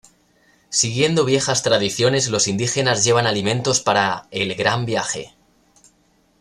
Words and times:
Siguiendo 0.69 1.25
viejas 1.25 1.61
tradiciones, 1.61 2.29
los 2.29 2.47
indígenas 2.47 3.03
llevan 3.03 3.27
alimentos 3.27 3.81
para 3.81 4.25
el 4.31 4.55
"Gran 4.55 4.83
Viaje". 4.87 5.35